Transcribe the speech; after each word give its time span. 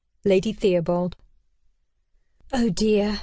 LADY 0.25 0.51
THEOBALD. 0.53 1.15
"Oh, 2.53 2.69
dear!" 2.71 3.19